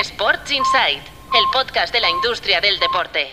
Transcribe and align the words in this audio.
Sports 0.00 0.50
Insight, 0.50 0.98
el 0.98 1.44
podcast 1.52 1.94
de 1.94 2.00
la 2.00 2.10
industria 2.10 2.60
del 2.60 2.80
deporte. 2.80 3.28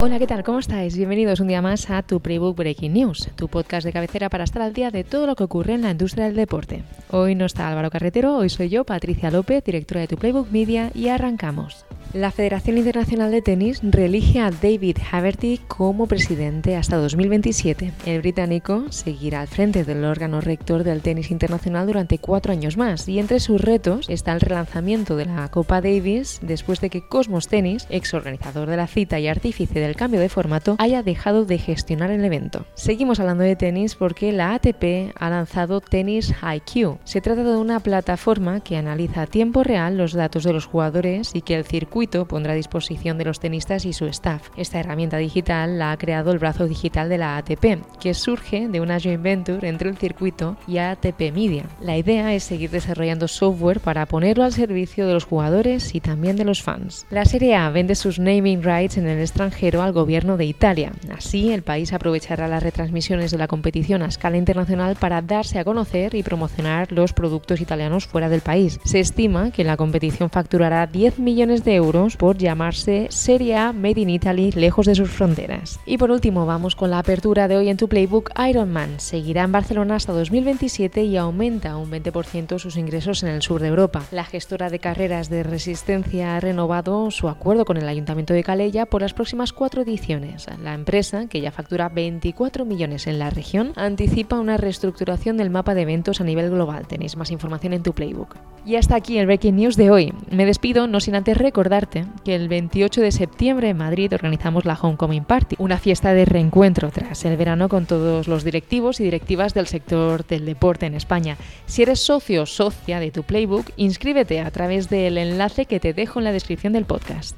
Hola, 0.00 0.18
¿qué 0.18 0.26
tal? 0.26 0.42
¿Cómo 0.42 0.60
estáis? 0.60 0.96
Bienvenidos 0.96 1.40
un 1.40 1.48
día 1.48 1.60
más 1.60 1.90
a 1.90 2.02
tu 2.02 2.20
Playbook 2.20 2.56
Breaking 2.56 2.94
News, 2.94 3.28
tu 3.36 3.48
podcast 3.48 3.84
de 3.84 3.92
cabecera 3.92 4.30
para 4.30 4.44
estar 4.44 4.62
al 4.62 4.72
día 4.72 4.90
de 4.90 5.04
todo 5.04 5.26
lo 5.26 5.36
que 5.36 5.44
ocurre 5.44 5.74
en 5.74 5.82
la 5.82 5.90
industria 5.90 6.24
del 6.24 6.36
deporte. 6.36 6.84
Hoy 7.10 7.34
no 7.34 7.44
está 7.44 7.68
Álvaro 7.68 7.90
Carretero, 7.90 8.34
hoy 8.34 8.48
soy 8.48 8.70
yo, 8.70 8.84
Patricia 8.84 9.30
López, 9.30 9.62
directora 9.62 10.00
de 10.00 10.08
tu 10.08 10.16
Playbook 10.16 10.50
Media, 10.50 10.90
y 10.94 11.08
arrancamos. 11.08 11.84
La 12.16 12.30
Federación 12.30 12.78
Internacional 12.78 13.30
de 13.30 13.42
Tenis 13.42 13.80
reelige 13.82 14.40
a 14.40 14.50
David 14.50 14.96
Haverty 15.12 15.60
como 15.68 16.06
presidente 16.06 16.74
hasta 16.74 16.96
2027. 16.96 17.92
El 18.06 18.22
británico 18.22 18.86
seguirá 18.88 19.42
al 19.42 19.48
frente 19.48 19.84
del 19.84 20.02
órgano 20.02 20.40
rector 20.40 20.82
del 20.82 21.02
tenis 21.02 21.30
internacional 21.30 21.86
durante 21.86 22.16
cuatro 22.16 22.52
años 22.52 22.78
más 22.78 23.06
y 23.06 23.18
entre 23.18 23.38
sus 23.38 23.60
retos 23.60 24.08
está 24.08 24.32
el 24.32 24.40
relanzamiento 24.40 25.14
de 25.14 25.26
la 25.26 25.46
Copa 25.50 25.82
Davis 25.82 26.38
después 26.40 26.80
de 26.80 26.88
que 26.88 27.06
Cosmos 27.06 27.48
Tennis, 27.48 27.86
ex 27.90 28.14
organizador 28.14 28.70
de 28.70 28.78
la 28.78 28.86
cita 28.86 29.20
y 29.20 29.28
artífice 29.28 29.78
del 29.78 29.94
cambio 29.94 30.18
de 30.18 30.30
formato, 30.30 30.76
haya 30.78 31.02
dejado 31.02 31.44
de 31.44 31.58
gestionar 31.58 32.10
el 32.10 32.24
evento. 32.24 32.64
Seguimos 32.76 33.20
hablando 33.20 33.44
de 33.44 33.56
tenis 33.56 33.94
porque 33.94 34.32
la 34.32 34.54
ATP 34.54 35.12
ha 35.16 35.28
lanzado 35.28 35.82
Tennis 35.82 36.32
IQ. 36.40 36.96
Se 37.04 37.20
trata 37.20 37.44
de 37.44 37.56
una 37.56 37.80
plataforma 37.80 38.60
que 38.60 38.78
analiza 38.78 39.20
a 39.20 39.26
tiempo 39.26 39.62
real 39.62 39.98
los 39.98 40.14
datos 40.14 40.44
de 40.44 40.54
los 40.54 40.64
jugadores 40.64 41.32
y 41.34 41.42
que 41.42 41.56
el 41.56 41.66
circuito 41.66 42.05
pondrá 42.06 42.52
a 42.52 42.56
disposición 42.56 43.18
de 43.18 43.24
los 43.24 43.40
tenistas 43.40 43.84
y 43.84 43.92
su 43.92 44.06
staff. 44.06 44.48
Esta 44.56 44.80
herramienta 44.80 45.18
digital 45.18 45.78
la 45.78 45.92
ha 45.92 45.98
creado 45.98 46.32
el 46.32 46.38
brazo 46.38 46.66
digital 46.66 47.08
de 47.08 47.18
la 47.18 47.36
ATP, 47.36 47.82
que 48.00 48.14
surge 48.14 48.68
de 48.68 48.80
una 48.80 49.00
joint 49.00 49.22
venture 49.22 49.68
entre 49.68 49.90
el 49.90 49.96
circuito 49.96 50.56
y 50.66 50.78
ATP 50.78 51.32
Media. 51.32 51.64
La 51.80 51.96
idea 51.96 52.32
es 52.34 52.44
seguir 52.44 52.70
desarrollando 52.70 53.28
software 53.28 53.80
para 53.80 54.06
ponerlo 54.06 54.44
al 54.44 54.52
servicio 54.52 55.06
de 55.06 55.14
los 55.14 55.24
jugadores 55.24 55.94
y 55.94 56.00
también 56.00 56.36
de 56.36 56.44
los 56.44 56.62
fans. 56.62 57.06
La 57.10 57.24
Serie 57.24 57.56
A 57.56 57.70
vende 57.70 57.94
sus 57.94 58.18
naming 58.18 58.62
rights 58.62 58.96
en 58.96 59.06
el 59.06 59.20
extranjero 59.20 59.82
al 59.82 59.92
gobierno 59.92 60.36
de 60.36 60.44
Italia. 60.44 60.92
Así, 61.14 61.52
el 61.52 61.62
país 61.62 61.92
aprovechará 61.92 62.48
las 62.48 62.62
retransmisiones 62.62 63.30
de 63.30 63.38
la 63.38 63.48
competición 63.48 64.02
a 64.02 64.06
escala 64.06 64.36
internacional 64.36 64.96
para 64.96 65.22
darse 65.22 65.58
a 65.58 65.64
conocer 65.64 66.14
y 66.14 66.22
promocionar 66.22 66.92
los 66.92 67.12
productos 67.12 67.60
italianos 67.60 68.06
fuera 68.06 68.28
del 68.28 68.40
país. 68.40 68.78
Se 68.84 69.00
estima 69.00 69.50
que 69.50 69.64
la 69.64 69.76
competición 69.76 70.30
facturará 70.30 70.86
10 70.86 71.18
millones 71.18 71.64
de 71.64 71.74
euros 71.74 71.95
por 72.18 72.36
llamarse 72.36 73.06
Serie 73.10 73.56
A 73.56 73.72
Made 73.72 74.00
in 74.00 74.10
Italy 74.10 74.52
lejos 74.52 74.86
de 74.86 74.94
sus 74.94 75.10
fronteras. 75.10 75.80
Y 75.86 75.96
por 75.96 76.10
último 76.10 76.44
vamos 76.44 76.76
con 76.76 76.90
la 76.90 76.98
apertura 76.98 77.48
de 77.48 77.56
hoy 77.56 77.68
en 77.68 77.78
tu 77.78 77.88
playbook 77.88 78.30
Ironman. 78.38 79.00
Seguirá 79.00 79.44
en 79.44 79.52
Barcelona 79.52 79.94
hasta 79.94 80.12
2027 80.12 81.04
y 81.04 81.16
aumenta 81.16 81.76
un 81.76 81.90
20% 81.90 82.58
sus 82.58 82.76
ingresos 82.76 83.22
en 83.22 83.30
el 83.30 83.40
sur 83.40 83.60
de 83.62 83.68
Europa. 83.68 84.02
La 84.10 84.24
gestora 84.24 84.68
de 84.68 84.78
carreras 84.78 85.30
de 85.30 85.42
resistencia 85.42 86.36
ha 86.36 86.40
renovado 86.40 87.10
su 87.10 87.28
acuerdo 87.28 87.64
con 87.64 87.78
el 87.78 87.88
Ayuntamiento 87.88 88.34
de 88.34 88.44
Calella 88.44 88.86
por 88.86 89.00
las 89.00 89.14
próximas 89.14 89.54
cuatro 89.54 89.82
ediciones. 89.82 90.46
La 90.62 90.74
empresa, 90.74 91.28
que 91.28 91.40
ya 91.40 91.50
factura 91.50 91.88
24 91.88 92.66
millones 92.66 93.06
en 93.06 93.18
la 93.18 93.30
región, 93.30 93.72
anticipa 93.76 94.38
una 94.38 94.58
reestructuración 94.58 95.38
del 95.38 95.50
mapa 95.50 95.74
de 95.74 95.82
eventos 95.82 96.20
a 96.20 96.24
nivel 96.24 96.50
global. 96.50 96.86
Tenéis 96.86 97.16
más 97.16 97.30
información 97.30 97.72
en 97.72 97.82
tu 97.82 97.94
playbook. 97.94 98.36
Y 98.66 98.74
hasta 98.74 98.96
aquí 98.96 99.16
el 99.16 99.26
Breaking 99.26 99.54
News 99.54 99.76
de 99.76 99.92
hoy. 99.92 100.12
Me 100.28 100.44
despido 100.44 100.88
no 100.88 100.98
sin 100.98 101.14
antes 101.14 101.38
recordar 101.38 101.88
que 101.88 102.34
el 102.34 102.48
28 102.48 103.00
de 103.00 103.12
septiembre 103.12 103.68
en 103.68 103.76
Madrid 103.76 104.12
organizamos 104.12 104.64
la 104.64 104.74
Homecoming 104.74 105.24
Party, 105.24 105.54
una 105.60 105.78
fiesta 105.78 106.12
de 106.14 106.24
reencuentro 106.24 106.90
tras 106.90 107.24
el 107.24 107.36
verano 107.36 107.68
con 107.68 107.86
todos 107.86 108.26
los 108.26 108.42
directivos 108.42 108.98
y 108.98 109.04
directivas 109.04 109.54
del 109.54 109.68
sector 109.68 110.26
del 110.26 110.44
deporte 110.44 110.84
en 110.84 110.94
España. 110.94 111.36
Si 111.66 111.82
eres 111.82 112.00
socio 112.00 112.42
o 112.42 112.46
socia 112.46 112.98
de 112.98 113.12
tu 113.12 113.22
Playbook, 113.22 113.70
inscríbete 113.76 114.40
a 114.40 114.50
través 114.50 114.90
del 114.90 115.16
enlace 115.16 115.66
que 115.66 115.78
te 115.78 115.92
dejo 115.92 116.18
en 116.18 116.24
la 116.24 116.32
descripción 116.32 116.72
del 116.72 116.86
podcast. 116.86 117.36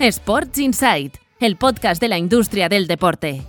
Sports 0.00 0.58
Insight, 0.58 1.14
el 1.38 1.54
podcast 1.54 2.00
de 2.00 2.08
la 2.08 2.18
industria 2.18 2.68
del 2.68 2.88
deporte. 2.88 3.44